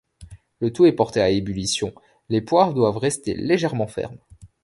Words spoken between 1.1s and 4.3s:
à ébullition, les poires doivent rester légèrement fermes.